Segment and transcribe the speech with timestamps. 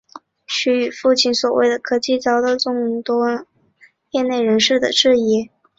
[0.47, 3.45] 徐与其父亲的所谓科技遭到众多
[4.09, 5.51] 业内人士的质疑。